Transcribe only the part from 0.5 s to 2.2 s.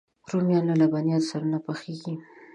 له لبنیاتو سره نه پخېږي